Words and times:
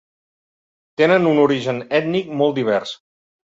Tenen 1.01 1.29
un 1.33 1.43
origen 1.45 1.83
ètnic 2.01 2.35
molt 2.43 2.59
divers. 2.63 2.97